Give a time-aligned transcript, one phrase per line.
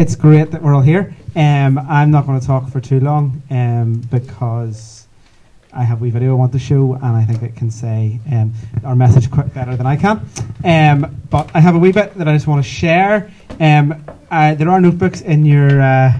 [0.00, 1.12] It's great that we're all here.
[1.34, 5.08] Um, I'm not going to talk for too long um, because
[5.72, 8.20] I have a wee video I want to show, and I think it can say
[8.30, 10.24] um, our message quite better than I can.
[10.64, 13.28] Um, but I have a wee bit that I just want to share.
[13.58, 15.82] Uh, there are notebooks in your.
[15.82, 16.16] Uh,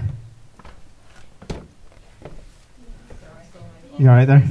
[3.97, 4.43] you all right there?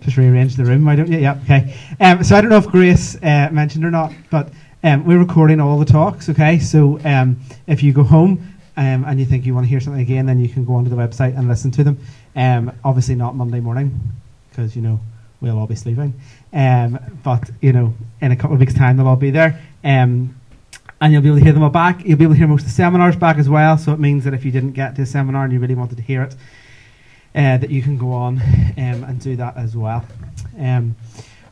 [0.00, 1.16] Just rearrange the room, why don't you?
[1.18, 1.74] Yeah, okay.
[1.98, 4.50] Um, so I don't know if Grace uh, mentioned or not, but
[4.82, 6.58] we're recording all the talks, okay?
[6.58, 6.98] So
[7.66, 10.38] if you go home um, and you think you want to hear something again, then
[10.38, 11.98] you can go onto the website and listen to them.
[12.36, 14.00] Um, obviously, not Monday morning,
[14.48, 15.00] because, you know,
[15.40, 16.14] we'll all be sleeping.
[16.52, 19.60] Um, but, you know, in a couple of weeks' time, they'll all be there.
[19.82, 20.36] Um,
[21.00, 22.04] and you'll be able to hear them all back.
[22.04, 23.78] You'll be able to hear most of the seminars back as well.
[23.78, 25.96] So it means that if you didn't get to a seminar and you really wanted
[25.96, 26.34] to hear it,
[27.34, 28.38] uh, that you can go on
[28.76, 30.04] um, and do that as well.
[30.58, 30.94] Um,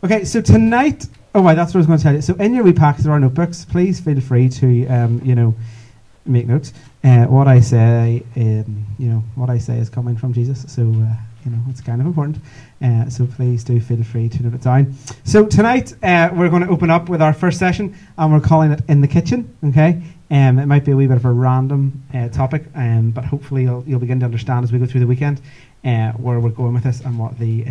[0.04, 2.20] okay, so tonight, oh, wait, that's what I was going to tell you.
[2.20, 3.64] So in your wee packs there are notebooks.
[3.64, 5.54] Please feel free to, you know,
[6.26, 6.74] make notes.
[7.04, 10.64] Uh, what I say, um, you know, what I say is coming from Jesus.
[10.72, 11.14] So uh,
[11.44, 12.38] you know, it's kind of important.
[12.82, 14.94] Uh, so please do feel free to note it down.
[15.24, 18.72] So tonight uh, we're going to open up with our first session, and we're calling
[18.72, 19.56] it in the kitchen.
[19.64, 20.02] Okay.
[20.30, 23.62] Um, it might be a wee bit of a random uh, topic, um, but hopefully
[23.62, 25.40] you'll, you'll begin to understand as we go through the weekend
[25.84, 27.64] uh, where we're going with this and what the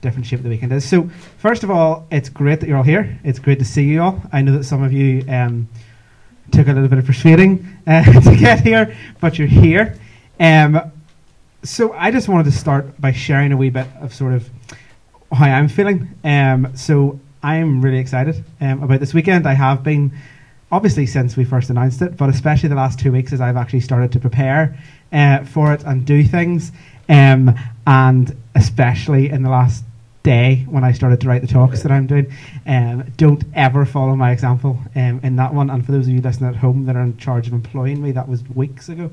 [0.00, 0.88] different shape of the weekend is.
[0.88, 3.18] So, first of all, it's great that you're all here.
[3.24, 4.22] It's great to see you all.
[4.32, 5.68] I know that some of you um,
[6.52, 9.98] took a little bit of persuading uh, to get here, but you're here.
[10.38, 10.92] Um,
[11.62, 14.48] so, I just wanted to start by sharing a wee bit of sort of
[15.32, 16.08] how I'm feeling.
[16.22, 19.46] Um, so, I'm really excited um, about this weekend.
[19.46, 20.12] I have been
[20.72, 23.80] obviously since we first announced it, but especially the last two weeks as I've actually
[23.80, 24.76] started to prepare
[25.12, 26.72] uh, for it and do things.
[27.08, 27.54] Um,
[27.86, 29.84] and especially in the last
[30.24, 32.32] day when I started to write the talks that I'm doing.
[32.66, 35.70] Um, don't ever follow my example um, in that one.
[35.70, 38.10] And for those of you listening at home that are in charge of employing me,
[38.12, 39.10] that was weeks ago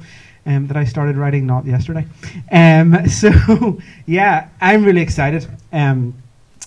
[0.47, 2.07] um, that I started writing, not yesterday.
[2.51, 5.47] Um, so, yeah, I'm really excited.
[5.71, 6.15] Um,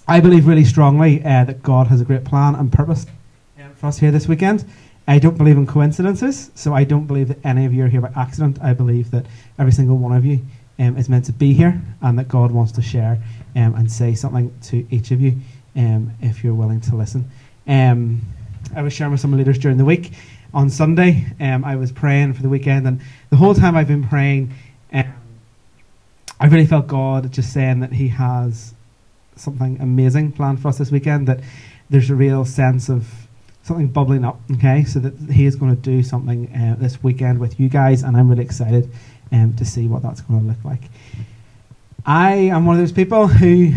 [0.06, 3.06] I believe really strongly uh, that God has a great plan and purpose
[3.76, 4.64] for us here this weekend.
[5.08, 8.00] I don't believe in coincidences, so I don't believe that any of you are here
[8.00, 8.58] by accident.
[8.62, 9.26] I believe that
[9.58, 10.40] every single one of you
[10.78, 13.22] um, is meant to be here and that God wants to share
[13.54, 15.38] um, and say something to each of you
[15.76, 17.30] um, if you're willing to listen.
[17.66, 18.22] Um,
[18.74, 20.12] I was sharing with some leaders during the week.
[20.52, 23.00] On Sunday, um, I was praying for the weekend, and
[23.30, 24.54] the whole time I've been praying,
[24.92, 25.12] um,
[26.38, 28.74] I really felt God just saying that He has
[29.36, 31.40] something amazing planned for us this weekend, that
[31.90, 33.08] there's a real sense of
[33.62, 34.84] something bubbling up, okay?
[34.84, 38.16] So that he is going to do something uh, this weekend with you guys, and
[38.16, 38.90] I'm really excited
[39.32, 40.82] um, to see what that's going to look like.
[42.06, 43.72] I am one of those people who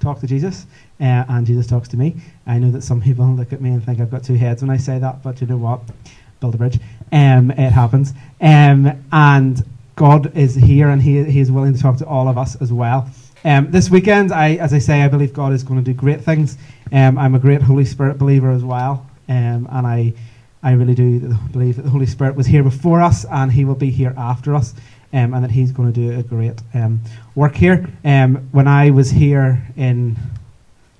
[0.00, 0.66] talk to Jesus,
[1.00, 2.16] uh, and Jesus talks to me.
[2.44, 4.70] I know that some people look at me and think I've got two heads when
[4.70, 5.82] I say that, but you know what?
[6.40, 6.80] Build a bridge.
[7.12, 8.14] Um, it happens.
[8.40, 12.36] Um, and God is here, and he, he is willing to talk to all of
[12.36, 13.08] us as well.
[13.44, 16.20] Um, this weekend, I, as I say, I believe God is going to do great
[16.20, 16.58] things.
[16.90, 20.14] Um, I'm a great Holy Spirit believer as well, um, and I,
[20.64, 23.76] I really do believe that the Holy Spirit was here before us, and He will
[23.76, 24.74] be here after us,
[25.12, 27.00] um, and that He's going to do a great um,
[27.34, 27.88] work here.
[28.04, 30.16] Um, when I was here in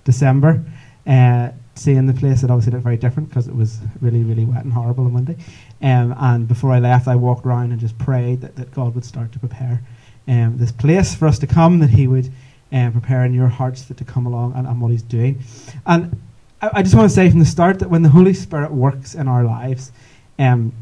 [0.04, 0.64] December,
[1.06, 4.64] uh, seeing the place, it obviously looked very different because it was really, really wet
[4.64, 5.36] and horrible on Monday.
[5.80, 9.04] Um, and before I left, I walked around and just prayed that, that God would
[9.04, 9.80] start to prepare
[10.26, 12.30] um, this place for us to come, that He would
[12.72, 15.42] um, prepare in your hearts that to come along and, and what He's doing.
[15.86, 16.20] And
[16.60, 19.14] I, I, just want to say from the start that when the Holy Spirit works
[19.14, 19.92] in our lives,
[20.38, 20.72] um,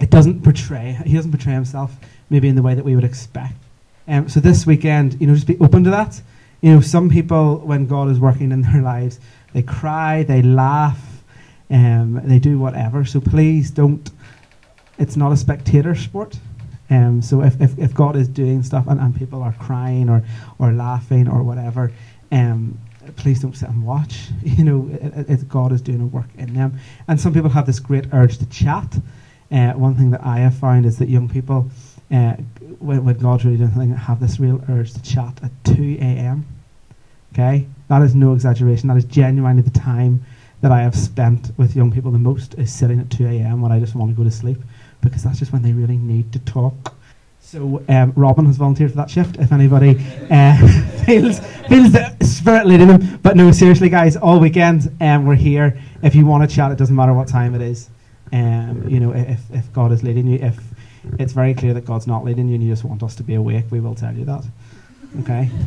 [0.00, 1.94] it doesn't portray, He doesn't portray Himself
[2.32, 3.54] maybe in the way that we would expect.
[4.08, 6.20] Um, so this weekend, you know, just be open to that.
[6.62, 9.20] You know, some people, when God is working in their lives,
[9.52, 10.98] they cry, they laugh,
[11.70, 13.04] um, they do whatever.
[13.04, 14.10] So please don't,
[14.98, 16.38] it's not a spectator sport.
[16.88, 20.24] Um, so if, if, if, God is doing stuff and, and people are crying or,
[20.58, 21.92] or laughing or whatever,
[22.30, 22.78] um,
[23.16, 24.28] please don't sit and watch.
[24.42, 26.78] You know, it, it, God is doing a work in them.
[27.08, 28.98] And some people have this great urge to chat.
[29.50, 31.70] Uh, one thing that I have found is that young people,
[32.12, 32.34] uh,
[32.78, 35.98] when, when God's really doing something, I have this real urge to chat at 2
[36.00, 36.46] a.m.
[37.32, 37.66] Okay?
[37.88, 38.88] That is no exaggeration.
[38.88, 40.24] That is genuinely the time
[40.60, 43.62] that I have spent with young people the most is sitting at 2 a.m.
[43.62, 44.58] when I just want to go to sleep
[45.00, 46.94] because that's just when they really need to talk.
[47.40, 49.36] So um, Robin has volunteered for that shift.
[49.36, 49.96] If anybody
[50.30, 50.56] uh,
[51.04, 55.78] feels feels the spirit leading them, but no, seriously, guys, all weekend um, we're here.
[56.02, 57.90] If you want to chat, it doesn't matter what time it is.
[58.32, 60.56] Um, you know, if if God is leading you, if
[61.18, 63.34] it's very clear that God's not leading you, and you just want us to be
[63.34, 64.44] awake, we will tell you that.
[65.20, 65.50] Okay.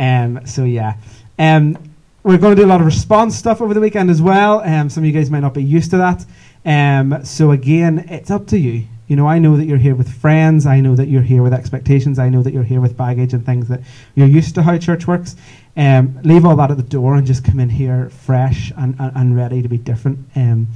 [0.00, 0.46] Um.
[0.46, 0.94] So yeah.
[1.40, 1.76] Um.
[2.22, 4.60] We're going to do a lot of response stuff over the weekend as well.
[4.60, 4.88] Um.
[4.88, 6.24] Some of you guys might not be used to that.
[6.64, 8.86] Um, so again, it's up to you.
[9.06, 10.66] You know, I know that you're here with friends.
[10.66, 12.18] I know that you're here with expectations.
[12.18, 13.80] I know that you're here with baggage and things that
[14.14, 15.34] you're used to how church works.
[15.78, 19.12] Um, leave all that at the door and just come in here fresh and, and,
[19.16, 20.18] and ready to be different.
[20.36, 20.66] Um,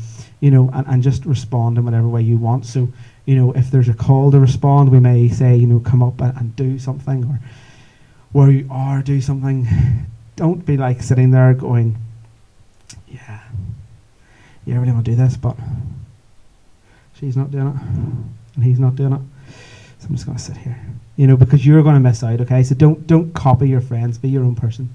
[0.41, 2.65] you know, and, and just respond in whatever way you want.
[2.65, 2.89] So,
[3.25, 6.21] you know, if there's a call to respond, we may say, you know, come up
[6.21, 7.41] and, and do something, or
[8.33, 9.67] where you are, do something.
[10.37, 11.97] Don't be like sitting there going,
[13.07, 13.41] yeah,
[14.65, 15.57] yeah, I really want to do this, but
[17.15, 19.21] she's not doing it, and he's not doing it.
[20.01, 20.81] So I'm just going to sit here,
[21.17, 22.41] you know, because you're going to miss out.
[22.41, 24.19] Okay, so don't don't copy your friends.
[24.19, 24.93] Be your own person.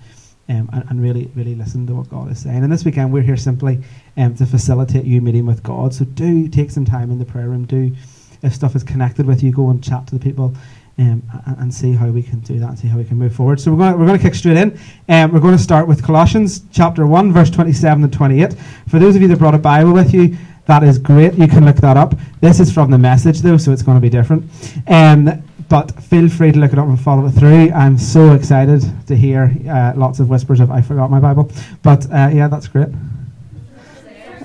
[0.49, 2.63] Um, and, and, really, really listen to what God is saying.
[2.63, 3.83] And this weekend, we're here simply
[4.15, 5.93] um, to facilitate you meeting with God.
[5.93, 7.65] So do take some time in the prayer room.
[7.65, 7.93] Do,
[8.41, 10.53] if stuff is connected with you, go and chat to the people
[10.99, 13.35] um, and, and, see how we can do that, and see how we can move
[13.35, 13.59] forward.
[13.59, 14.79] So we're going we're going to kick straight in.
[15.07, 18.55] Um, we're going to start with Colossians chapter one, verse twenty-seven and twenty-eight.
[18.89, 20.35] For those of you that brought a Bible with you,
[20.65, 21.35] that is great.
[21.35, 22.15] You can look that up.
[22.41, 24.45] This is from the message though, so it's going to be different.
[24.87, 27.71] Um, but feel free to look it up and follow it through.
[27.71, 31.51] I'm so excited to hear uh, lots of whispers of I forgot my Bible.
[31.83, 32.87] But uh, yeah, that's great.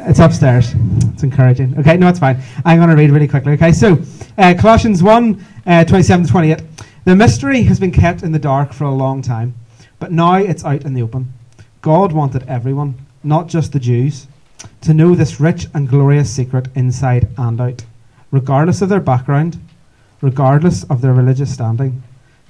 [0.05, 0.75] It's upstairs.
[1.13, 1.79] It's encouraging.
[1.79, 2.41] Okay, no, it's fine.
[2.65, 3.53] I'm going to read really quickly.
[3.53, 3.99] Okay, so
[4.39, 6.63] uh, Colossians 1 uh, 27 to 28.
[7.05, 9.55] The mystery has been kept in the dark for a long time,
[9.99, 11.33] but now it's out in the open.
[11.81, 12.95] God wanted everyone,
[13.25, 14.27] not just the Jews,
[14.83, 17.85] to know this rich and glorious secret inside and out,
[18.31, 19.59] regardless of their background
[20.23, 22.03] regardless of their religious standing.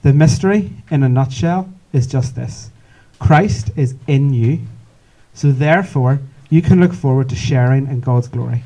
[0.03, 2.71] The mystery, in a nutshell, is just this
[3.19, 4.61] Christ is in you,
[5.35, 6.21] so therefore
[6.53, 8.63] you can look forward to sharing in God's glory.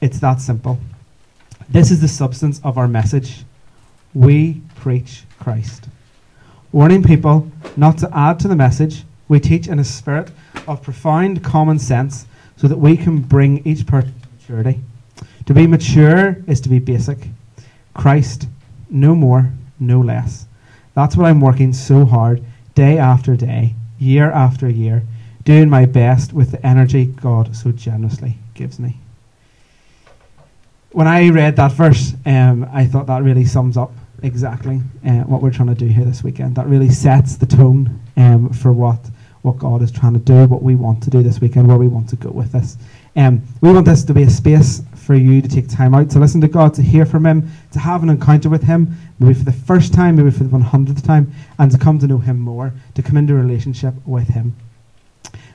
[0.00, 0.78] It's that simple.
[1.68, 3.44] This is the substance of our message.
[4.14, 5.86] We preach Christ.
[6.72, 10.30] Warning people not to add to the message, we teach in a spirit
[10.66, 12.26] of profound common sense
[12.56, 14.80] so that we can bring each person to maturity.
[15.44, 17.18] To be mature is to be basic.
[17.92, 18.48] Christ,
[18.88, 20.46] no more, no less.
[20.94, 22.42] That's what I'm working so hard,
[22.74, 25.02] day after day, year after year,
[25.48, 28.98] doing my best with the energy God so generously gives me.
[30.92, 33.90] When I read that verse, um, I thought that really sums up
[34.22, 36.54] exactly uh, what we're trying to do here this weekend.
[36.56, 39.00] That really sets the tone um, for what
[39.40, 41.88] what God is trying to do, what we want to do this weekend, where we
[41.88, 42.76] want to go with this.
[43.16, 46.18] Um, we want this to be a space for you to take time out to
[46.18, 49.46] listen to God, to hear from Him, to have an encounter with Him, maybe for
[49.46, 52.74] the first time, maybe for the 100th time, and to come to know Him more,
[52.96, 54.54] to come into a relationship with Him.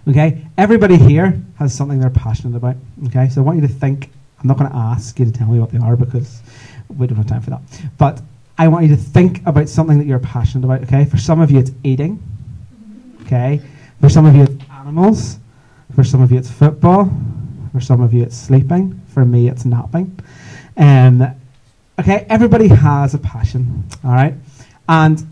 [0.07, 0.45] Okay?
[0.57, 2.75] Everybody here has something they're passionate about.
[3.07, 3.29] Okay?
[3.29, 4.09] So I want you to think.
[4.39, 6.41] I'm not going to ask you to tell me what they are because
[6.89, 7.61] we don't have time for that.
[7.97, 8.21] But
[8.57, 10.83] I want you to think about something that you're passionate about.
[10.83, 11.05] Okay?
[11.05, 12.21] For some of you, it's eating.
[13.21, 13.61] Okay?
[14.01, 15.37] For some of you, it's animals.
[15.95, 17.09] For some of you, it's football.
[17.71, 18.99] For some of you, it's sleeping.
[19.13, 20.19] For me, it's napping.
[20.75, 21.35] Um,
[21.99, 24.33] okay, everybody has a passion, all right?
[24.89, 25.25] And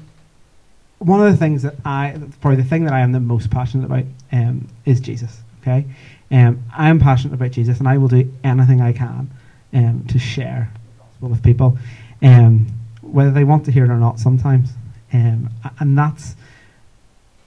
[1.01, 3.85] one of the things that I, probably the thing that I am the most passionate
[3.85, 5.83] about um, is Jesus, okay?
[6.29, 9.31] Um, I'm passionate about Jesus, and I will do anything I can
[9.73, 10.71] um, to share
[11.19, 11.75] with people,
[12.21, 12.67] um,
[13.01, 14.69] whether they want to hear it or not sometimes.
[15.11, 15.49] Um,
[15.79, 16.35] and that's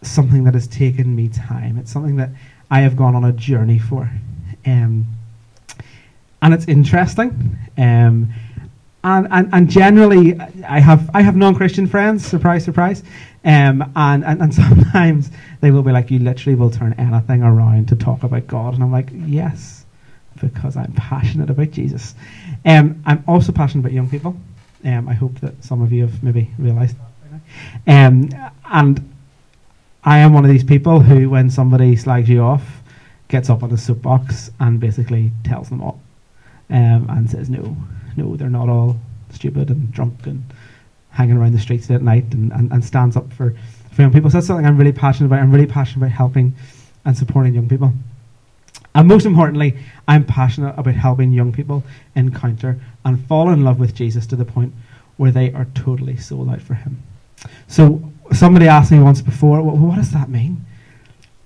[0.03, 1.79] something that has taken me time.
[1.79, 2.31] It's something that
[2.73, 4.11] I have gone on a journey for.
[4.67, 5.07] Um,
[6.43, 7.57] and it's interesting.
[9.05, 12.27] And, and, and generally, I have I have non-Christian friends.
[12.27, 13.03] Surprise, surprise.
[13.45, 15.31] Um, and, and and sometimes
[15.61, 18.83] they will be like, "You literally will turn anything around to talk about God," and
[18.83, 19.85] I'm like, "Yes,
[20.41, 22.15] because I'm passionate about Jesus."
[22.65, 24.37] Um, I'm also passionate about young people.
[24.85, 27.07] Um, I hope that some of you have maybe realised that.
[27.87, 28.31] Um,
[28.71, 29.15] and
[30.03, 32.83] I am one of these people who, when somebody slags you off,
[33.29, 36.01] gets up on a soapbox and basically tells them all
[36.71, 37.77] um, and says, no,
[38.17, 38.97] no, they're not all
[39.33, 40.45] stupid and drunk and
[41.11, 43.55] hanging around the streets at night and, and, and stands up for,
[43.93, 44.31] for young people.
[44.31, 45.41] So that's something I'm really passionate about.
[45.41, 46.55] I'm really passionate about helping
[47.05, 47.93] and supporting young people.
[48.95, 51.83] And most importantly, I'm passionate about helping young people
[52.15, 54.73] encounter and fall in love with Jesus to the point
[55.17, 57.03] where they are totally sold out for Him.
[57.67, 60.65] So somebody asked me once before, well, what does that mean?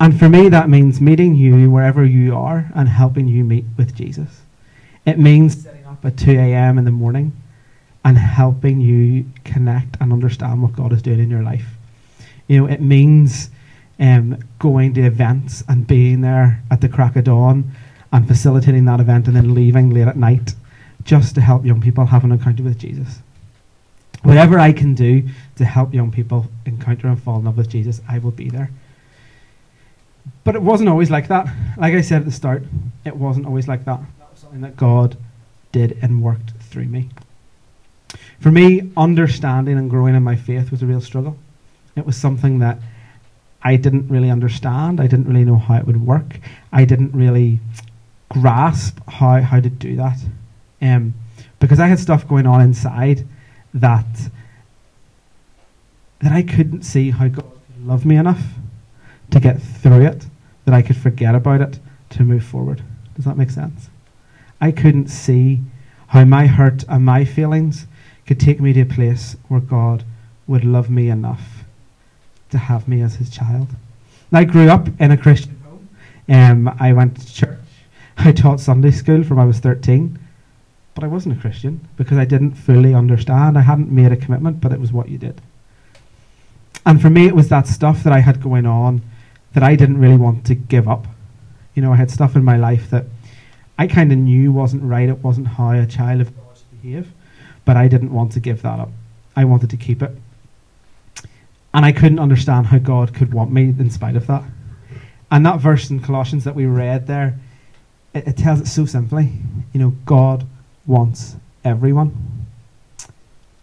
[0.00, 3.94] And for me, that means meeting you wherever you are and helping you meet with
[3.94, 4.42] Jesus.
[5.04, 5.66] It means
[6.04, 6.78] at 2 a.m.
[6.78, 7.32] in the morning
[8.04, 11.66] and helping you connect and understand what God is doing in your life.
[12.46, 13.50] You know, it means
[14.00, 17.72] um, going to events and being there at the crack of dawn
[18.12, 20.54] and facilitating that event and then leaving late at night
[21.04, 23.18] just to help young people have an encounter with Jesus.
[24.22, 28.00] Whatever I can do to help young people encounter and fall in love with Jesus,
[28.08, 28.70] I will be there.
[30.44, 31.46] But it wasn't always like that.
[31.76, 32.64] Like I said at the start,
[33.04, 35.16] it wasn't always like that That was something that God
[35.72, 37.08] did and worked through me.
[38.40, 41.36] For me, understanding and growing in my faith was a real struggle.
[41.96, 42.78] It was something that
[43.62, 45.00] I didn't really understand.
[45.00, 46.38] I didn't really know how it would work.
[46.72, 47.60] I didn't really
[48.28, 50.18] grasp how, how to do that.
[50.80, 51.14] Um,
[51.58, 53.26] because I had stuff going on inside
[53.74, 54.06] that
[56.20, 57.46] that I couldn't see how God
[57.84, 58.42] loved me enough
[59.30, 60.26] to get through it,
[60.64, 61.78] that I could forget about it
[62.10, 62.82] to move forward.
[63.14, 63.88] Does that make sense?
[64.60, 65.60] I couldn't see
[66.08, 67.86] how my hurt and my feelings
[68.26, 70.04] could take me to a place where God
[70.46, 71.64] would love me enough
[72.50, 73.68] to have me as his child.
[74.32, 75.88] I grew up in a Christian home.
[76.28, 77.58] Um, I went to church.
[78.18, 80.18] I taught Sunday school from I was 13,
[80.94, 83.56] but I wasn't a Christian because I didn't fully understand.
[83.56, 85.40] I hadn't made a commitment, but it was what you did.
[86.84, 89.02] And for me, it was that stuff that I had going on
[89.52, 91.06] that I didn't really want to give up.
[91.74, 93.04] You know, I had stuff in my life that
[93.78, 95.08] I kind of knew wasn't right.
[95.08, 97.12] It wasn't how a child of God should behave,
[97.64, 98.90] but I didn't want to give that up.
[99.36, 100.10] I wanted to keep it.
[101.72, 104.42] And I couldn't understand how God could want me in spite of that.
[105.30, 107.38] And that verse in Colossians that we read there,
[108.14, 109.32] it, it tells it so simply.
[109.72, 110.44] You know, God
[110.86, 112.46] wants everyone.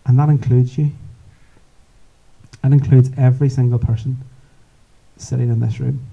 [0.06, 0.92] And that includes you.
[2.62, 4.24] That includes every single person
[5.18, 6.06] sitting in this room.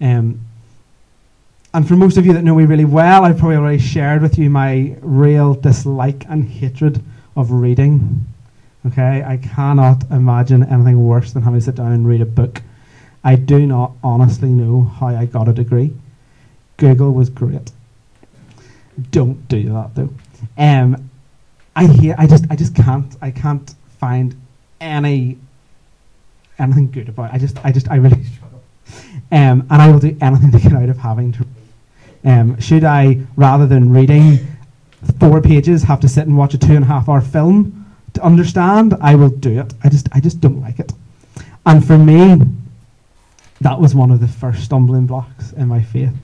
[0.00, 0.40] Um,
[1.74, 4.38] and for most of you that know me really well, I've probably already shared with
[4.38, 7.02] you my real dislike and hatred
[7.36, 8.26] of reading.
[8.86, 12.62] Okay, I cannot imagine anything worse than having to sit down and read a book.
[13.22, 15.92] I do not honestly know how I got a degree.
[16.78, 17.72] Google was great.
[19.10, 20.10] Don't do that though.
[20.56, 21.10] Um,
[21.76, 22.14] I hear.
[22.18, 22.44] I just.
[22.50, 23.14] I just can't.
[23.20, 24.34] I can't find
[24.80, 25.38] any
[26.58, 27.30] anything good about.
[27.30, 27.34] It.
[27.34, 27.64] I just.
[27.64, 27.90] I just.
[27.90, 28.62] I really struggle.
[29.30, 31.46] Um, and I will do anything to get out of having to.
[32.24, 34.38] Um, should I, rather than reading
[35.20, 37.78] four pages, have to sit and watch a two and a half hour film?
[38.14, 39.72] to understand, I will do it.
[39.84, 40.92] I just I just don't like it.
[41.66, 42.40] And for me,
[43.60, 46.14] that was one of the first stumbling blocks in my faith.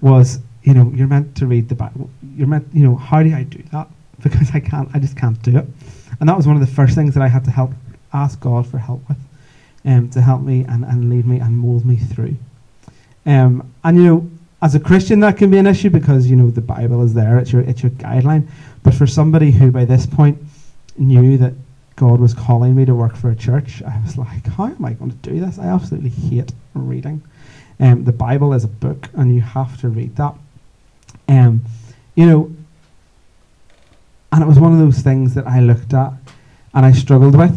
[0.00, 2.10] Was you know you're meant to read the Bible.
[2.36, 3.88] You're meant you know how do I do that?
[4.22, 4.88] Because I can't.
[4.94, 5.66] I just can't do it.
[6.18, 7.70] And that was one of the first things that I had to help
[8.14, 9.18] ask God for help with,
[9.84, 12.34] um, to help me and, and lead me and mold me through.
[13.26, 14.30] Um, and you know,
[14.62, 17.38] as a Christian, that can be an issue because you know the Bible is there.
[17.38, 18.48] It's your it's your guideline.
[18.82, 20.38] But for somebody who by this point
[20.96, 21.52] knew that
[21.96, 24.92] God was calling me to work for a church, I was like, how am I
[24.94, 25.58] going to do this?
[25.58, 27.22] I absolutely hate reading.
[27.80, 30.34] Um, the Bible is a book, and you have to read that.
[31.28, 31.62] Um,
[32.14, 32.50] you know,
[34.32, 36.12] and it was one of those things that I looked at
[36.74, 37.54] and I struggled with,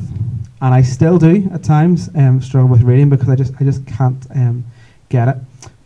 [0.61, 3.85] and I still do at times um, struggle with reading because I just I just
[3.85, 4.65] can't um,
[5.09, 5.37] get it.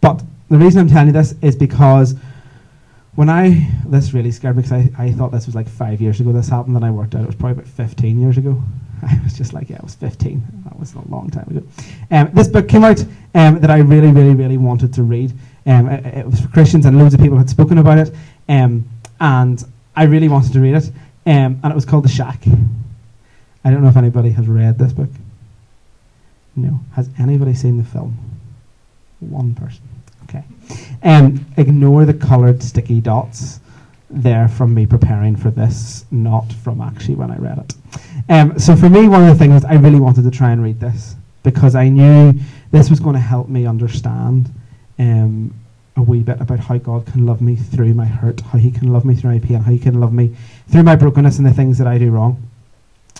[0.01, 0.24] But
[0.54, 2.14] the reason I'm telling you this is because
[3.16, 6.20] when I this really scared me because I, I thought this was like five years
[6.20, 8.62] ago this happened and I worked out it was probably about 15 years ago.
[9.02, 11.66] I was just like yeah it was 15 that was a long time ago.
[12.12, 15.34] Um, this book came out um, that I really really really wanted to read.
[15.66, 18.14] Um, it, it, was for Christians and loads of people had spoken about it
[18.48, 18.88] um,
[19.20, 19.64] and
[19.96, 20.88] I really wanted to read it
[21.26, 22.44] um, and it was called The Shack.
[23.66, 25.10] I don't know if anybody has read this book.
[26.56, 26.80] No.
[26.94, 28.20] Has anybody seen the film?
[29.20, 29.82] One person.
[31.03, 33.60] Um, ignore the coloured sticky dots
[34.10, 37.75] there from me preparing for this, not from actually when I read it.
[38.29, 40.79] Um, so for me, one of the things I really wanted to try and read
[40.79, 42.34] this because I knew
[42.72, 44.50] this was going to help me understand
[44.98, 45.53] um,
[45.98, 48.93] a wee bit about how God can love me through my hurt, how He can
[48.93, 50.36] love me through my pain, how He can love me
[50.70, 52.41] through my brokenness and the things that I do wrong.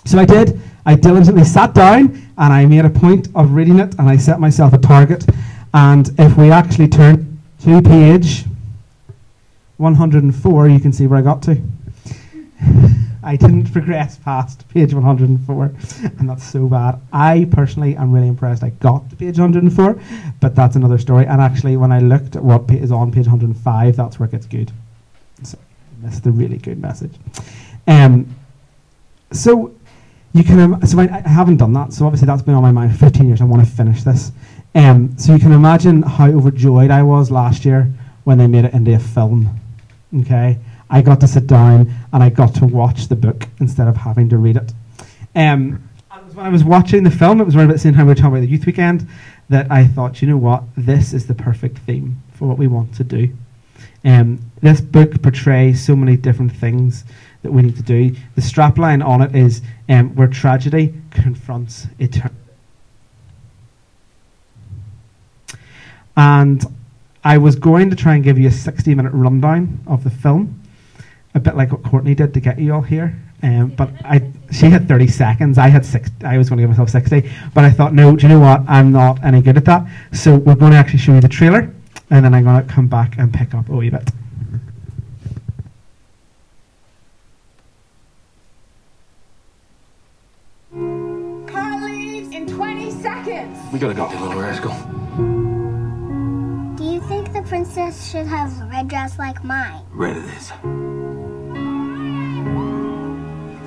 [0.06, 0.60] So I did.
[0.86, 4.38] I diligently sat down and I made a point of reading it and I set
[4.38, 5.24] myself a target
[5.72, 7.33] and if we actually turn
[7.64, 8.44] to page
[9.78, 11.58] 104, you can see where I got to.
[13.22, 15.74] I didn't progress past page 104,
[16.18, 17.00] and that's so bad.
[17.10, 19.98] I personally am really impressed I got to page 104,
[20.40, 21.24] but that's another story.
[21.24, 24.44] And actually, when I looked at what is on page 105, that's where it gets
[24.44, 24.70] good.
[25.42, 25.56] So,
[26.02, 27.14] that's the really good message.
[27.86, 28.28] Um,
[29.32, 29.74] so,
[30.34, 30.60] you can.
[30.60, 31.92] Um, so I, I, haven't done that.
[31.92, 33.40] So obviously that's been on my mind for 15 years.
[33.40, 34.32] I want to finish this.
[34.74, 37.92] Um, so you can imagine how overjoyed I was last year
[38.24, 39.60] when they made it into a film.
[40.20, 40.58] Okay,
[40.90, 44.28] I got to sit down and I got to watch the book instead of having
[44.30, 44.72] to read it.
[45.34, 45.88] Um,
[46.34, 48.14] when I was watching the film, it was right about the same time we were
[48.16, 49.06] talking about the youth weekend
[49.48, 52.94] that I thought, you know what, this is the perfect theme for what we want
[52.96, 53.28] to do.
[54.04, 57.04] Um, this book portrays so many different things
[57.42, 58.10] that we need to do.
[58.34, 62.43] The strapline on it is um, where tragedy confronts eternity.
[66.16, 66.64] And
[67.24, 70.60] I was going to try and give you a 60 minute rundown of the film.
[71.34, 73.18] a bit like what Courtney did to get you all here.
[73.42, 75.58] Um, but I, she had 30 seconds.
[75.58, 76.10] I had six.
[76.24, 78.16] I was going to give myself 60, but I thought, no.
[78.16, 78.62] Do you know what?
[78.66, 79.86] I'm not any good at that.
[80.12, 81.70] So we're going to actually show you the trailer,
[82.10, 84.08] and then I'm going to come back and pick up a wee bit.
[91.52, 93.58] Car leaves in 20 seconds.
[93.72, 94.93] We gotta go, you little rascal.
[97.64, 99.82] Princess should have a red dress like mine?
[99.92, 100.50] Red it is.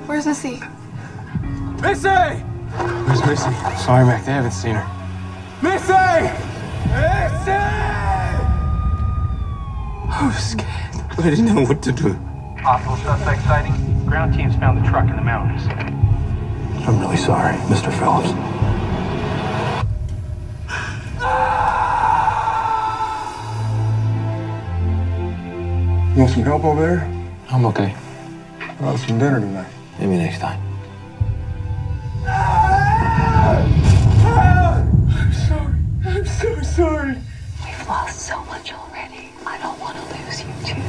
[0.06, 0.62] Where's Missy?
[1.82, 2.08] Missy!
[2.08, 3.52] Where's Missy?
[3.82, 4.86] Sorry, Mac, they haven't seen her.
[5.62, 5.92] Missy!
[6.94, 7.50] Missy!
[10.10, 11.18] I was scared.
[11.18, 12.14] I didn't know what to do.
[12.62, 14.06] Possible suspect sighting.
[14.06, 15.66] Ground teams found the truck in the mountains.
[16.86, 17.92] I'm really sorry, Mr.
[17.98, 18.77] Phillips.
[26.18, 27.08] You want some help over there?
[27.48, 27.94] I'm okay.
[28.58, 29.70] How about some dinner tonight?
[30.00, 30.60] Maybe next time.
[32.26, 33.72] I'm
[35.32, 35.74] sorry.
[36.04, 37.14] I'm so sorry.
[37.64, 39.30] We've lost so much already.
[39.46, 40.82] I don't want to lose you too.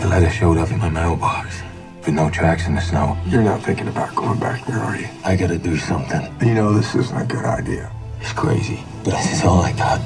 [0.00, 1.60] The letter showed up in my mailbox,
[2.06, 3.18] with no tracks in the snow.
[3.26, 5.08] You're not thinking about going back there, are you?
[5.24, 6.32] I gotta do something.
[6.40, 7.90] You know this isn't a good idea.
[8.20, 10.00] It's crazy, but this is all I got.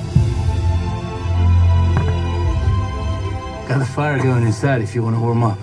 [3.76, 5.58] Got a fire going inside if you want to warm up.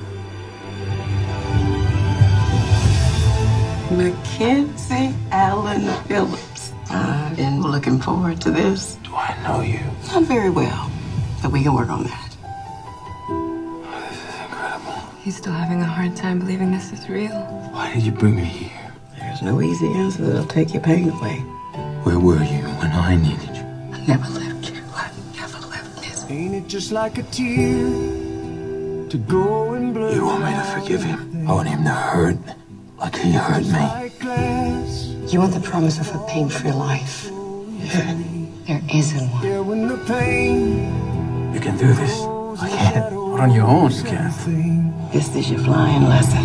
[3.89, 6.74] Mackenzie Allen Phillips.
[6.91, 9.00] I've been looking forward to this.
[9.03, 9.79] Do I know you?
[10.12, 10.91] Not very well,
[11.41, 12.38] but we can work on that.
[13.29, 14.93] Oh, this is incredible.
[15.24, 17.32] He's still having a hard time believing this is real.
[17.72, 18.93] Why did you bring me here?
[19.17, 21.38] There's no easy answer that'll take your pain away.
[22.03, 23.63] Where were you when I needed you?
[23.91, 24.52] I never left
[26.34, 27.86] Ain't it just like a tear
[29.08, 31.48] to go and blur You want me to forgive him?
[31.48, 32.38] I want him to hurt
[32.98, 33.86] like he hurt me.
[35.32, 37.30] You want the promise of a pain-free life.
[37.30, 38.17] Yeah.
[38.65, 39.46] There isn't one.
[39.46, 42.15] Yeah, when the pain You can do this.
[42.60, 43.13] I can.
[43.13, 44.32] Not on your own, you can.
[44.32, 45.10] thing.
[45.13, 46.43] This is your flying lesson.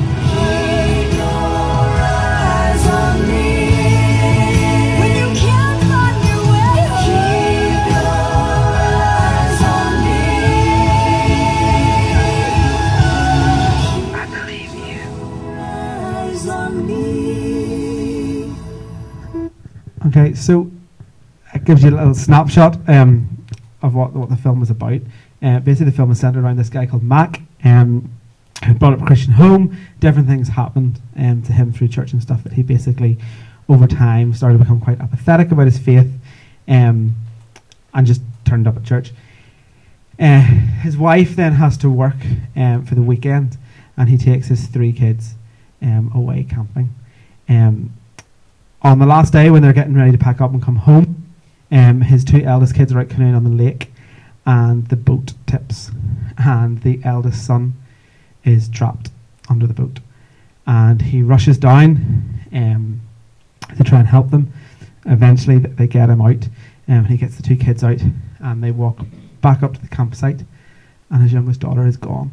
[20.18, 20.68] Okay, so
[21.54, 23.46] it gives you a little snapshot um,
[23.82, 25.00] of what what the film was about.
[25.40, 28.10] Uh, basically, the film is centered around this guy called Mac, um,
[28.66, 29.76] who brought up a Christian home.
[30.00, 33.16] Different things happened um, to him through church and stuff that he basically,
[33.68, 36.12] over time, started to become quite apathetic about his faith,
[36.66, 37.14] um,
[37.94, 39.12] and just turned up at church.
[40.18, 42.16] Uh, his wife then has to work
[42.56, 43.56] um, for the weekend,
[43.96, 45.34] and he takes his three kids
[45.80, 46.92] um, away camping.
[47.48, 47.92] Um,
[48.82, 51.26] on the last day, when they're getting ready to pack up and come home,
[51.70, 53.92] um, his two eldest kids are out canoeing on the lake,
[54.46, 55.90] and the boat tips,
[56.38, 57.74] and the eldest son
[58.44, 59.10] is trapped
[59.50, 60.00] under the boat,
[60.66, 63.00] and he rushes down um,
[63.76, 64.52] to try and help them.
[65.06, 66.50] Eventually, they get him out, um,
[66.86, 68.00] and he gets the two kids out,
[68.38, 69.00] and they walk
[69.40, 70.44] back up to the campsite,
[71.10, 72.30] and his youngest daughter is gone.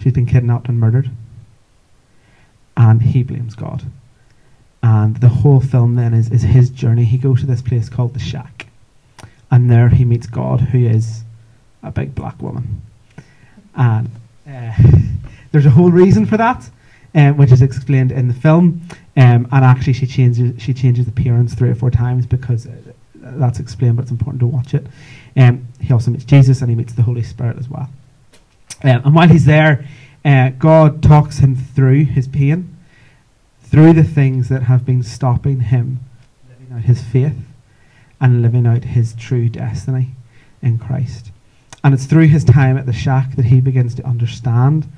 [0.00, 1.10] She's been kidnapped and murdered,
[2.76, 3.84] and he blames God.
[4.88, 7.04] And the whole film then is, is his journey.
[7.04, 8.68] He goes to this place called the Shack,
[9.50, 11.24] and there he meets God, who is
[11.82, 12.82] a big black woman.
[13.74, 14.08] And
[14.48, 14.72] uh,
[15.50, 16.70] there's a whole reason for that,
[17.16, 18.80] um, which is explained in the film.
[19.16, 22.70] Um, and actually, she changes she changes appearance three or four times because uh,
[23.14, 24.86] that's explained, but it's important to watch it.
[25.36, 27.90] Um, he also meets Jesus, and he meets the Holy Spirit as well.
[28.84, 29.84] Um, and while he's there,
[30.24, 32.75] uh, God talks him through his pain,
[33.70, 36.00] through the things that have been stopping him
[36.48, 37.36] living out his faith
[38.20, 40.10] and living out his true destiny
[40.62, 41.30] in Christ.
[41.84, 44.90] And it's through his time at the shack that he begins to understand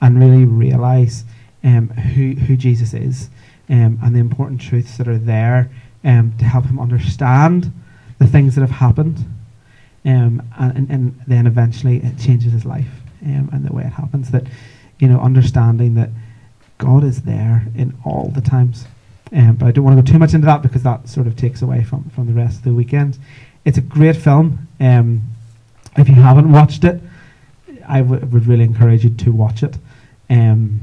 [0.00, 1.24] and really realize
[1.62, 3.28] um, who, who Jesus is
[3.68, 5.70] um, and the important truths that are there
[6.04, 7.72] um, to help him understand
[8.18, 9.18] the things that have happened.
[10.04, 12.88] Um, and, and, and then eventually it changes his life
[13.22, 14.30] um, and the way it happens.
[14.30, 14.44] That,
[14.98, 16.10] you know, understanding that
[16.80, 18.86] God is there in all the times.
[19.32, 21.36] Um, but I don't want to go too much into that because that sort of
[21.36, 23.18] takes away from, from the rest of the weekend.
[23.64, 24.66] It's a great film.
[24.80, 25.22] Um,
[25.96, 27.00] if you haven't watched it,
[27.86, 29.76] I w- would really encourage you to watch it.
[30.30, 30.80] Um,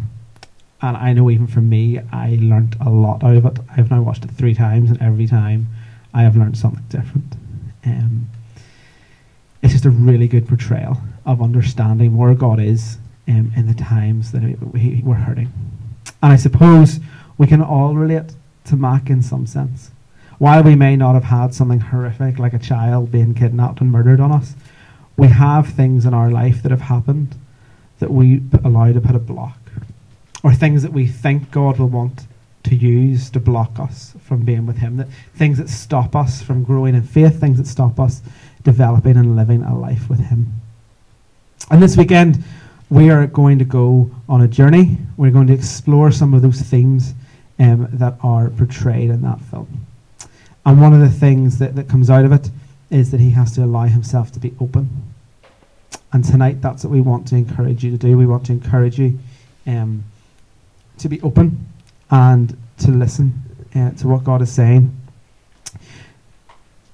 [0.82, 3.58] and I know even for me, I learnt a lot out of it.
[3.76, 5.68] I've now watched it three times, and every time
[6.14, 7.34] I have learned something different.
[7.84, 8.30] Um,
[9.64, 14.32] it's just a really good portrayal of understanding where God is um, in the times
[14.34, 15.52] that we, we're hurting.
[16.21, 16.99] And I suppose
[17.38, 18.34] we can all relate
[18.65, 19.91] to Mac in some sense.
[20.39, 24.19] While we may not have had something horrific like a child being kidnapped and murdered
[24.19, 24.53] on us,
[25.15, 27.36] we have things in our life that have happened
[27.99, 29.58] that we allow to put a block,
[30.43, 32.27] or things that we think God will want
[32.63, 34.97] to use to block us from being with Him.
[34.97, 38.21] That things that stop us from growing in faith, things that stop us
[38.63, 40.53] developing and living a life with Him.
[41.71, 42.43] And this weekend,
[42.89, 44.97] we are going to go on a journey.
[45.17, 47.13] We're going to explore some of those themes
[47.60, 49.86] um, that are portrayed in that film.
[50.65, 52.50] And one of the things that, that comes out of it
[52.89, 54.89] is that he has to allow himself to be open.
[56.13, 58.17] And tonight, that's what we want to encourage you to do.
[58.17, 59.19] We want to encourage you
[59.65, 60.06] um,
[61.00, 61.67] to be open
[62.10, 63.34] and to listen
[63.76, 64.95] uh, to what God is saying.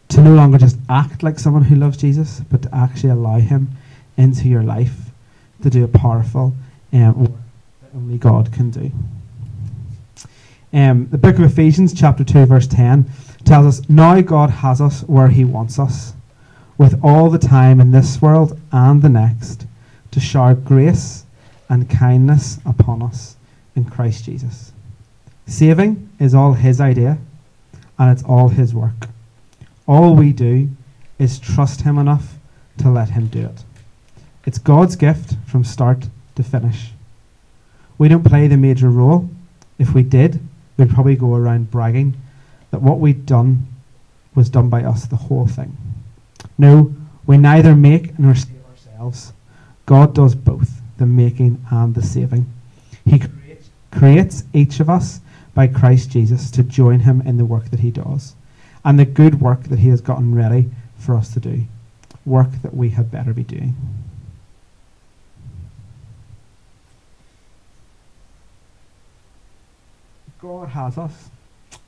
[0.09, 3.69] To no longer just act like someone who loves Jesus, but to actually allow Him
[4.17, 5.12] into your life
[5.63, 6.53] to do a powerful
[6.91, 7.31] um, work
[7.81, 8.91] that only God can do.
[10.73, 13.09] Um, the book of Ephesians, chapter 2, verse 10,
[13.45, 16.13] tells us now God has us where He wants us,
[16.77, 19.65] with all the time in this world and the next,
[20.11, 21.25] to shower grace
[21.69, 23.37] and kindness upon us
[23.75, 24.73] in Christ Jesus.
[25.47, 27.17] Saving is all His idea,
[27.97, 29.09] and it's all His work.
[29.87, 30.69] All we do
[31.19, 32.35] is trust Him enough
[32.79, 33.63] to let Him do it.
[34.45, 36.91] It's God's gift from start to finish.
[37.97, 39.29] We don't play the major role.
[39.79, 40.39] If we did,
[40.77, 42.15] we'd probably go around bragging
[42.71, 43.67] that what we'd done
[44.35, 45.77] was done by us, the whole thing.
[46.57, 46.93] No,
[47.25, 49.31] we neither make nor save ourselves.
[49.85, 52.51] God does both the making and the saving.
[53.05, 53.21] He
[53.91, 55.19] creates, each of us
[55.53, 58.33] by Christ Jesus to join him in the work that he does
[58.83, 61.63] and the good work that he has gotten ready for us to do.
[62.25, 63.75] Work that we had better be doing.
[70.43, 71.29] God has us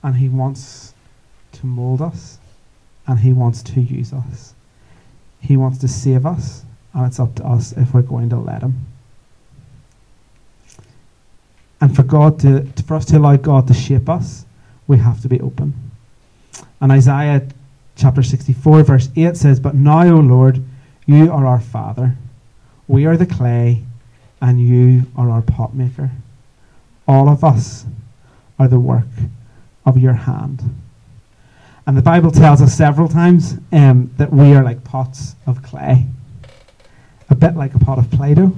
[0.01, 0.93] and he wants
[1.51, 2.37] to mold us
[3.05, 4.53] and he wants to use us.
[5.41, 6.63] He wants to save us
[6.93, 8.85] and it's up to us if we're going to let him.
[11.81, 14.45] And for God to, for us to allow God to shape us,
[14.87, 15.73] we have to be open.
[16.79, 17.45] And Isaiah
[17.97, 20.63] chapter 64 verse 8 says, "But now, O Lord,
[21.05, 22.15] you are our Father.
[22.87, 23.83] We are the clay,
[24.39, 26.11] and you are our potmaker.
[27.05, 27.85] All of us
[28.57, 29.07] are the work
[29.85, 30.63] of your hand."
[31.87, 36.07] And the Bible tells us several times um, that we are like pots of clay,
[37.29, 38.55] a bit like a pot of Play-Doh.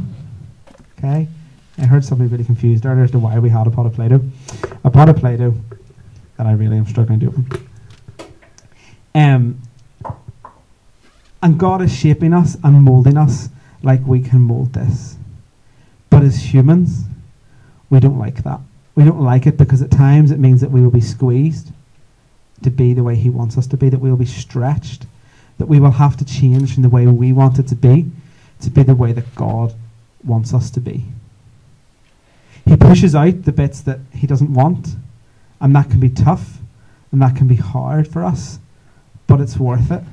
[0.98, 1.28] Okay,
[1.78, 4.22] I heard somebody really confused earlier as to why we had a pot of Play-Doh.
[4.84, 5.54] A pot of Play-Doh
[6.38, 7.70] that I really am struggling to open.
[9.14, 9.62] Um,
[11.42, 13.50] and God is shaping us and molding us
[13.84, 15.18] like we can mold this.
[16.10, 17.04] But as humans,
[17.90, 18.60] we don't like that.
[18.98, 21.72] We don't like it because at times it means that we will be squeezed
[22.64, 25.06] to be the way He wants us to be, that we will be stretched,
[25.60, 28.08] that we will have to change from the way we want it to be
[28.60, 29.76] to be the way that God
[30.24, 31.06] wants us to be.
[32.66, 34.96] He pushes out the bits that He doesn't want,
[35.62, 36.58] and that can be tough
[37.12, 38.58] and that can be hard for us,
[39.28, 40.04] but it's worth it.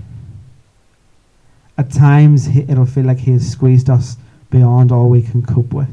[1.78, 4.18] At times, he, it'll feel like He has squeezed us
[4.50, 5.88] beyond all we can cope with.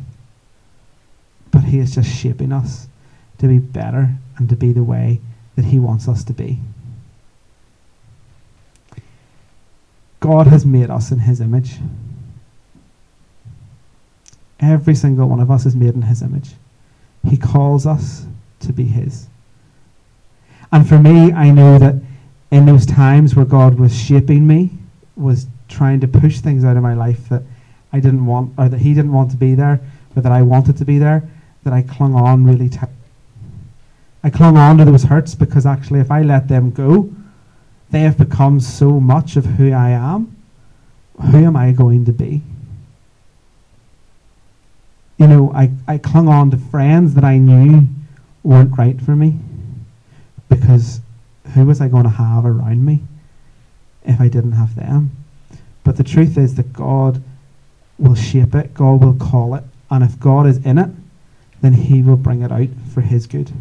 [1.62, 2.88] But He is just shaping us
[3.38, 5.19] to be better and to be the way
[5.56, 6.58] that He wants us to be.
[10.19, 11.76] God has made us in His image.
[14.60, 16.52] Every single one of us is made in His image.
[17.30, 18.26] He calls us
[18.62, 19.28] to be His.
[20.71, 21.95] And for me, I know that
[22.50, 24.71] in those times where God was shaping me,
[25.15, 27.43] was trying to push things out of my life that
[27.93, 29.80] I didn't want, or that He didn't want to be there,
[30.15, 31.30] but that I wanted to be there,
[31.63, 32.89] that I clung on really tight.
[34.24, 37.12] I clung on to those hurts because actually, if I let them go,
[37.89, 40.36] they have become so much of who I am.
[41.32, 42.41] Who am I going to be?
[45.17, 47.88] You know, I, I clung on to friends that I knew
[48.43, 49.38] weren't right for me
[50.50, 51.00] because
[51.54, 53.02] who was I going to have around me
[54.04, 55.12] if I didn't have them?
[55.84, 57.21] But the truth is that God
[58.00, 60.89] will shape it, God will call it, and if God is in it,
[61.62, 63.52] then He will bring it out for His good.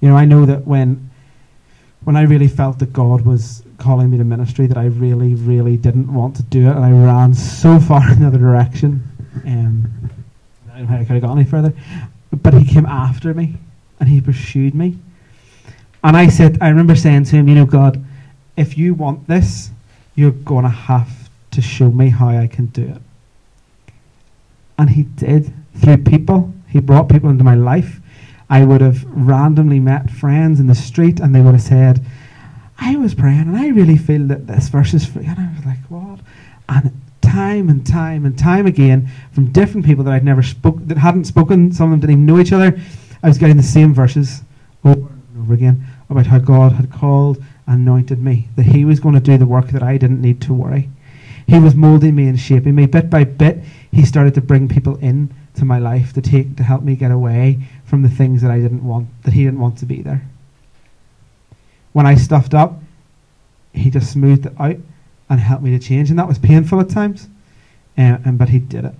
[0.00, 1.10] You know, I know that when
[2.04, 5.78] when I really felt that God was calling me to ministry, that I really, really
[5.78, 9.02] didn't want to do it, and I ran so far in the other direction.
[9.44, 9.90] Um,
[10.72, 11.72] I don't how I could have gone any further,
[12.42, 13.54] but He came after me
[14.00, 14.98] and He pursued me.
[16.02, 18.04] And I said, I remember saying to Him, you know, God,
[18.56, 19.70] if you want this,
[20.14, 23.02] you're going to have to show me how I can do it.
[24.78, 26.52] And He did through people.
[26.68, 28.00] He brought people into my life.
[28.50, 32.04] I would have randomly met friends in the street and they would have said,
[32.78, 35.22] I was praying and I really feel that this verse is you.
[35.22, 36.20] And I was like, what?
[36.68, 40.98] And time and time and time again from different people that I'd never spoke that
[40.98, 42.78] hadn't spoken, some of them didn't even know each other,
[43.22, 44.42] I was getting the same verses
[44.84, 49.14] over and over again about how God had called anointed me, that He was going
[49.14, 50.90] to do the work that I didn't need to worry.
[51.46, 52.86] He was molding me and shaping me.
[52.86, 53.58] Bit by bit,
[53.90, 57.10] He started to bring people in to my life to take to help me get
[57.10, 60.22] away from the things that I didn't want, that He didn't want to be there.
[61.92, 62.80] When I stuffed up,
[63.72, 64.76] He just smoothed it out
[65.28, 67.28] and helped me to change, and that was painful at times,
[67.98, 68.94] uh, and but He did it.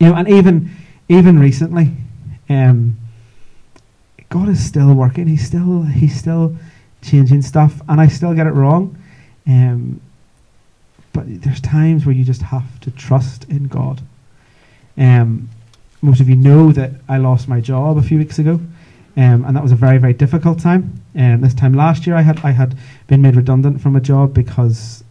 [0.00, 0.70] You know, and even
[1.08, 1.92] even recently,
[2.48, 2.96] um,
[4.28, 5.26] God is still working.
[5.26, 6.56] He's still He's still
[7.02, 8.96] changing stuff, and I still get it wrong.
[9.46, 10.00] Um,
[11.18, 14.00] but there's times where you just have to trust in God.
[14.96, 15.50] Um,
[16.00, 18.60] most of you know that I lost my job a few weeks ago,
[19.16, 21.02] um, and that was a very very difficult time.
[21.16, 22.78] And this time last year, I had I had
[23.08, 25.02] been made redundant from a job because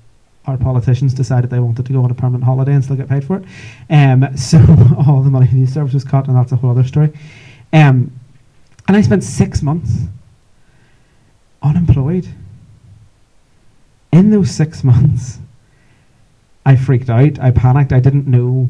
[0.46, 3.26] our politicians decided they wanted to go on a permanent holiday and still get paid
[3.26, 3.43] for it.
[3.89, 4.60] Um, so
[5.06, 7.12] all the money from the service was cut, and that's a whole other story.
[7.74, 8.17] Um,
[8.88, 9.91] and I spent six months
[11.62, 12.30] unemployed.
[14.13, 15.39] In those six months,
[16.67, 17.39] I freaked out.
[17.39, 17.93] I panicked.
[17.93, 18.67] I didn't know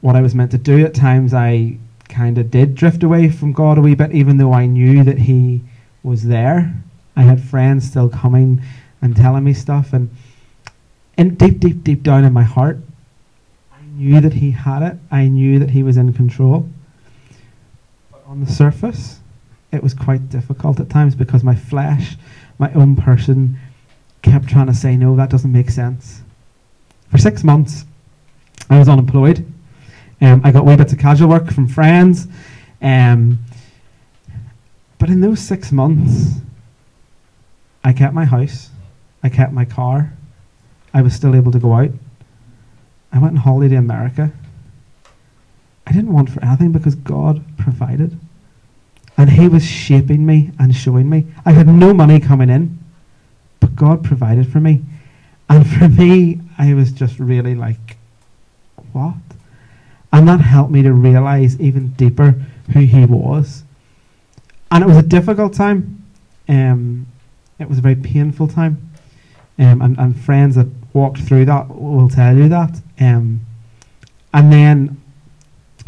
[0.00, 0.86] what I was meant to do.
[0.86, 1.76] At times, I
[2.08, 5.18] kind of did drift away from God a wee bit, even though I knew that
[5.18, 5.62] He
[6.02, 6.74] was there.
[7.14, 8.62] I had friends still coming
[9.02, 10.08] and telling me stuff, and
[11.18, 12.78] and deep, deep, deep down in my heart,
[13.70, 14.96] I knew that He had it.
[15.10, 16.66] I knew that He was in control.
[18.10, 19.20] But on the surface,
[19.72, 22.16] it was quite difficult at times because my flesh,
[22.58, 23.58] my own person,
[24.22, 26.22] kept trying to say, no, that doesn't make sense.
[27.10, 27.84] For six months,
[28.68, 29.46] I was unemployed.
[30.20, 32.26] Um, I got wee bits of casual work from friends.
[32.82, 33.38] Um,
[34.98, 36.40] but in those six months,
[37.84, 38.70] I kept my house,
[39.22, 40.12] I kept my car,
[40.92, 41.90] I was still able to go out.
[43.12, 44.32] I went on holiday to America.
[45.86, 48.18] I didn't want for anything because God provided.
[49.16, 51.26] And He was shaping me and showing me.
[51.44, 52.78] I had no money coming in,
[53.60, 54.82] but God provided for me.
[55.48, 57.96] And for me, I was just really like,
[58.92, 59.14] what?
[60.12, 62.34] And that helped me to realize even deeper
[62.72, 63.64] who He was.
[64.70, 66.02] And it was a difficult time.
[66.48, 67.06] Um,
[67.58, 68.90] it was a very painful time.
[69.58, 72.80] Um, and, and friends that walked through that will tell you that.
[73.00, 73.40] Um,
[74.34, 75.00] and then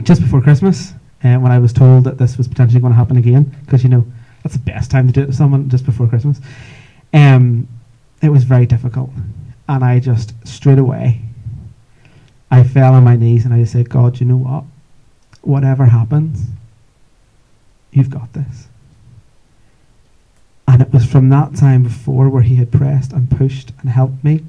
[0.03, 0.93] just before Christmas,
[1.25, 3.89] uh, when I was told that this was potentially going to happen again, because you
[3.89, 4.07] know
[4.43, 6.41] that's the best time to do it to someone just before Christmas.
[7.13, 7.69] Um,
[8.23, 9.11] it was very difficult,
[9.69, 11.21] and I just straight away,
[12.51, 14.65] I fell on my knees and I just said, God, you know what?
[15.43, 16.47] Whatever happens,
[17.93, 18.69] you've got this.
[20.67, 24.23] And it was from that time before where he had pressed and pushed and helped
[24.25, 24.45] me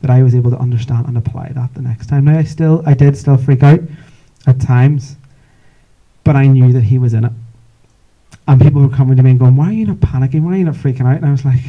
[0.00, 2.24] that I was able to understand and apply that the next time.
[2.24, 3.80] Now I still I did still freak out
[4.46, 5.16] at times,
[6.22, 7.32] but I knew that he was in it.
[8.46, 10.42] And people were coming to me and going, Why are you not panicking?
[10.42, 11.16] Why are you not freaking out?
[11.16, 11.62] And I was like,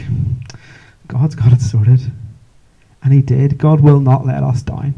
[1.07, 2.11] God's got it sorted.
[3.05, 3.59] And he did.
[3.59, 4.95] God will not let us down.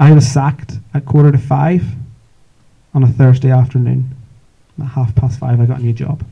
[0.00, 1.84] I was sacked at quarter to five
[2.92, 4.16] on a Thursday afternoon.
[4.80, 6.24] At half past five, I got a new job.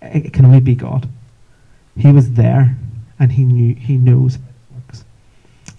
[0.00, 1.08] It it can only be God.
[1.96, 2.76] He was there,
[3.18, 3.74] and he knew.
[3.74, 5.04] He knows how it works,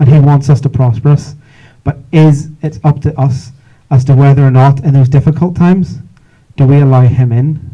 [0.01, 1.35] and he wants us to prosper us.
[1.85, 3.53] But is it's up to us
[3.89, 5.99] as to whether or not in those difficult times
[6.57, 7.71] do we allow him in?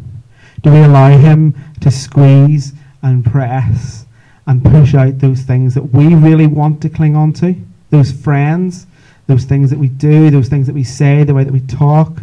[0.62, 4.06] Do we allow him to squeeze and press
[4.46, 7.54] and push out those things that we really want to cling on to?
[7.90, 8.86] Those friends,
[9.26, 12.22] those things that we do, those things that we say, the way that we talk.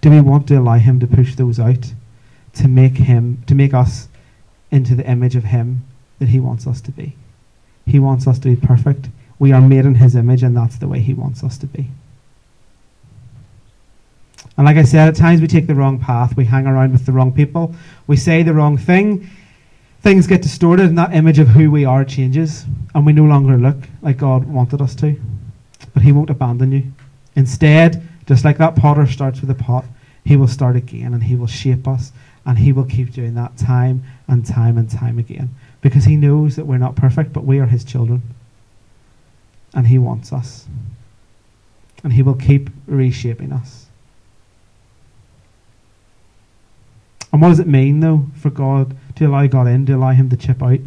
[0.00, 1.92] Do we want to allow him to push those out
[2.54, 4.08] to make him to make us
[4.70, 5.84] into the image of him
[6.18, 7.16] that he wants us to be?
[7.86, 9.08] He wants us to be perfect.
[9.38, 11.90] We are made in his image and that's the way he wants us to be.
[14.56, 16.36] And like I said, at times we take the wrong path.
[16.36, 17.74] We hang around with the wrong people.
[18.06, 19.28] We say the wrong thing.
[20.04, 22.66] Things get distorted, and that image of who we are changes.
[22.94, 25.18] And we no longer look like God wanted us to.
[25.94, 26.92] But He won't abandon you.
[27.34, 29.86] Instead, just like that potter starts with a pot,
[30.22, 32.12] He will start again and He will shape us.
[32.44, 35.48] And He will keep doing that time and time and time again.
[35.80, 38.20] Because He knows that we're not perfect, but we are His children.
[39.72, 40.66] And He wants us.
[42.02, 43.83] And He will keep reshaping us.
[47.34, 50.30] And what does it mean, though, for God to allow God in, to allow Him
[50.30, 50.78] to chip out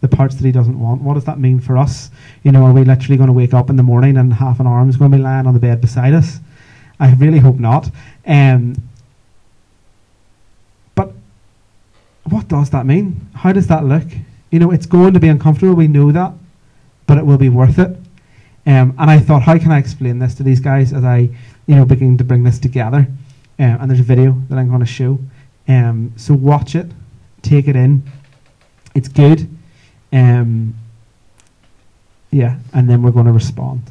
[0.00, 1.02] the parts that he doesn't want.
[1.02, 2.12] What does that mean for us?
[2.44, 4.68] You know, are we literally going to wake up in the morning and half an
[4.68, 6.38] arm is going to be lying on the bed beside us?
[7.00, 7.90] I really hope not.
[8.24, 8.76] Um,
[10.94, 11.12] but
[12.22, 13.28] what does that mean?
[13.34, 14.06] How does that look?
[14.52, 15.74] You know, it's going to be uncomfortable.
[15.74, 16.34] We know that,
[17.08, 17.96] but it will be worth it.
[18.64, 21.30] Um, and I thought, how can I explain this to these guys as I,
[21.66, 23.08] you know, begin to bring this together?
[23.58, 25.18] Um, and there's a video that I'm going to show.
[25.68, 26.90] Um, so watch it,
[27.42, 28.02] take it in.
[28.94, 29.48] It's good.
[30.12, 30.74] Um,
[32.30, 33.82] yeah, and then we're going to respond.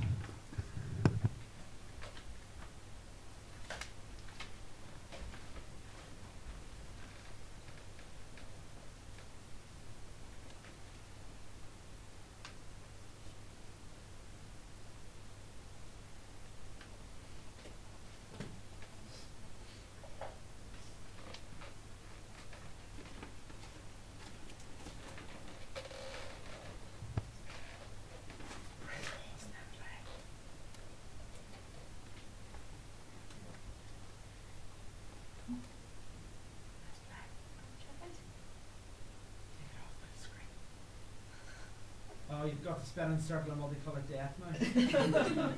[42.85, 44.51] Spelling circle and multicolored death now.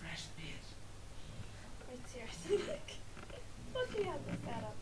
[0.00, 0.68] Fresh bitch.
[1.88, 2.58] Wait, seriously.
[3.74, 4.74] Look, he had this set up.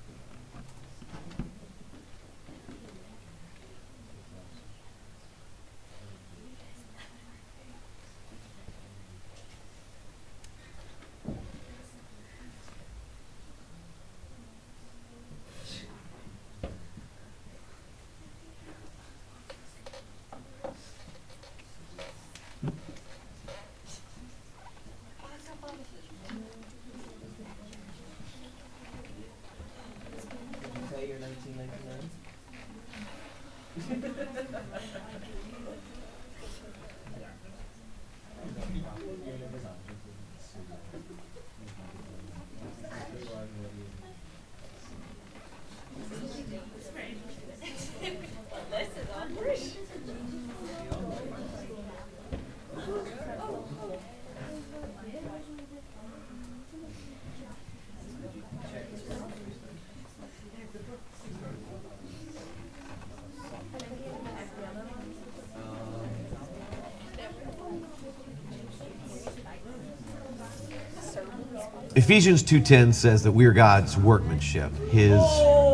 [71.96, 75.18] Ephesians 2:10 says that we are God's workmanship, his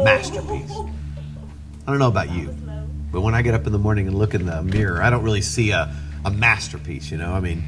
[0.05, 0.71] masterpiece.
[0.71, 2.55] I don't know about you,
[3.11, 5.25] but when I get up in the morning and look in the mirror, I don't
[5.25, 5.93] really see a,
[6.25, 7.33] a masterpiece, you know?
[7.33, 7.65] I mean,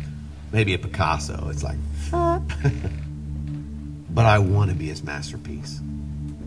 [0.52, 1.48] maybe a Picasso.
[1.50, 1.78] It's like
[4.10, 5.80] But I want to be his masterpiece.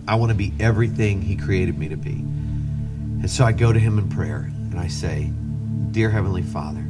[0.08, 2.12] I want to be everything he created me to be.
[2.12, 5.30] And so I go to him in prayer and I say,
[5.92, 6.86] "Dear heavenly Father,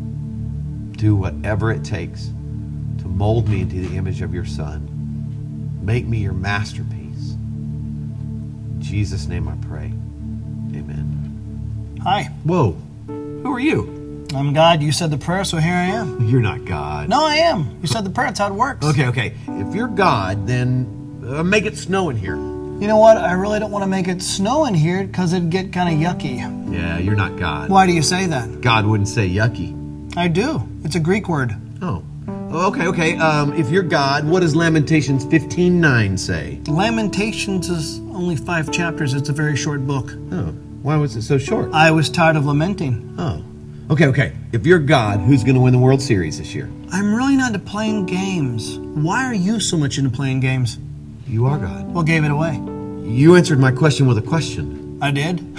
[0.92, 2.28] do whatever it takes
[3.00, 4.94] to mold me into the image of your son.
[5.88, 7.32] Make me your masterpiece.
[7.32, 9.86] In Jesus' name I pray.
[10.76, 11.97] Amen.
[12.04, 12.73] Hi, Whoa.
[13.08, 14.28] Who are you?
[14.36, 14.84] I'm God.
[14.84, 16.28] You said the prayer, so here I am.
[16.28, 17.08] You're not God.
[17.08, 17.80] No, I am.
[17.82, 18.28] You said the prayer.
[18.28, 18.86] That's how it works.
[18.86, 19.34] Okay, okay.
[19.47, 22.36] If you're God, then uh, make it snow in here.
[22.36, 23.15] You know what?
[23.15, 26.02] I really don't want to make it snow in here because it'd get kind of
[26.02, 26.39] yucky.
[26.69, 27.69] Yeah, you're not God.
[27.69, 28.60] Why do you say that?
[28.60, 30.17] God wouldn't say yucky.
[30.17, 30.67] I do.
[30.84, 31.56] It's a Greek word.
[32.58, 33.17] Okay, okay.
[33.17, 36.60] Um, if you're God, what does Lamentations 15:9 say?
[36.67, 39.13] Lamentations is only five chapters.
[39.13, 40.12] It's a very short book.
[40.32, 41.72] Oh, why was it so short?
[41.72, 43.15] I was tired of lamenting.
[43.17, 43.43] Oh.
[43.89, 44.34] Okay, okay.
[44.52, 46.70] If you're God, who's going to win the World Series this year?
[46.91, 48.78] I'm really not into playing games.
[48.80, 50.78] Why are you so much into playing games?
[51.28, 51.93] You are God.
[51.93, 52.56] Well, gave it away?
[53.08, 54.98] You answered my question with a question.
[55.02, 55.39] I did.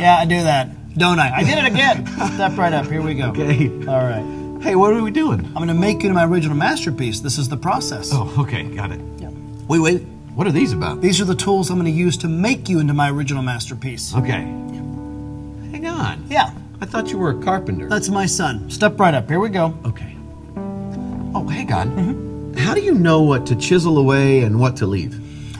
[0.00, 1.36] yeah, I do that, don't I?
[1.36, 2.06] I did it again.
[2.34, 2.86] Step right up.
[2.86, 3.30] Here we go.
[3.36, 3.68] Okay.
[3.86, 4.35] All right.
[4.66, 5.46] Hey, what are we doing?
[5.46, 7.20] I'm going to make you into my original masterpiece.
[7.20, 8.10] This is the process.
[8.12, 9.00] Oh, okay, got it.
[9.16, 9.30] Yeah.
[9.68, 10.02] Wait, wait.
[10.34, 11.00] What are these about?
[11.00, 14.12] These are the tools I'm going to use to make you into my original masterpiece.
[14.16, 14.42] Okay.
[15.70, 16.26] Hang on.
[16.28, 17.88] Yeah, I thought you were a carpenter.
[17.88, 18.68] that's my son.
[18.68, 19.28] Step right up.
[19.28, 19.66] Here we go.
[19.84, 20.16] okay.
[20.56, 21.90] Oh, hang on.
[21.90, 22.54] Mm-hmm.
[22.54, 25.14] How do you know what to chisel away and what to leave?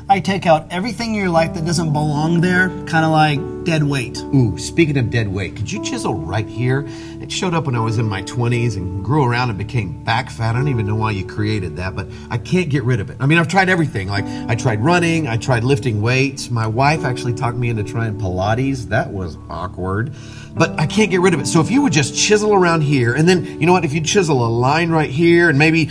[0.09, 3.83] I take out everything in your life that doesn't belong there, kind of like dead
[3.83, 4.17] weight.
[4.33, 6.87] Ooh, speaking of dead weight, could you chisel right here?
[7.21, 10.31] It showed up when I was in my 20s and grew around and became back
[10.31, 10.55] fat.
[10.55, 13.17] I don't even know why you created that, but I can't get rid of it.
[13.19, 14.07] I mean, I've tried everything.
[14.07, 16.53] Like, I tried running, I tried lifting weights.
[16.53, 18.85] My wife actually talked me into trying Pilates.
[18.85, 20.15] That was awkward.
[20.55, 21.47] But I can't get rid of it.
[21.47, 24.01] So if you would just chisel around here, and then, you know what, if you
[24.01, 25.91] chisel a line right here and maybe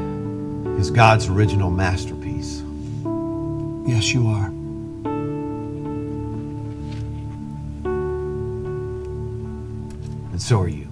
[0.81, 2.63] is God's original masterpiece.
[3.87, 4.47] Yes, you are.
[10.31, 10.87] And so are you.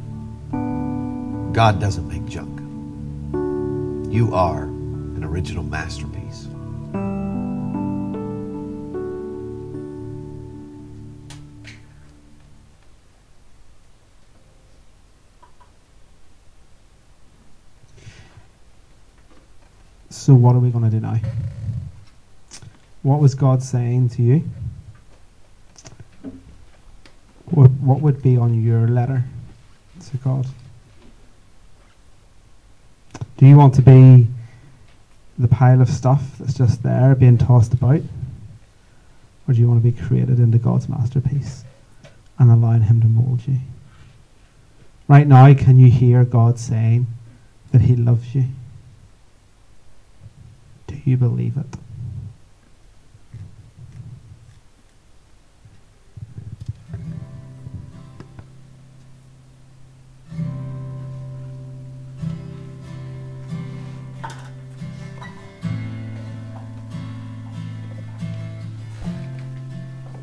[1.54, 2.60] God doesn't make junk.
[4.14, 6.09] You are an original masterpiece.
[20.30, 21.20] So, what are we going to do now?
[23.02, 24.48] What was God saying to you?
[27.46, 29.24] What, what would be on your letter
[30.08, 30.46] to God?
[33.38, 34.28] Do you want to be
[35.40, 38.02] the pile of stuff that's just there being tossed about?
[39.48, 41.64] Or do you want to be created into God's masterpiece
[42.38, 43.58] and allowing Him to mold you?
[45.08, 47.08] Right now, can you hear God saying
[47.72, 48.46] that He loves you?
[50.90, 51.66] Do you believe it?